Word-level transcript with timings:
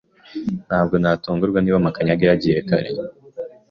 Ntabwo 0.67 0.95
natungurwa 1.01 1.59
niba 1.61 1.85
Makanyaga 1.85 2.23
yagiye 2.29 2.59
kare. 2.69 2.89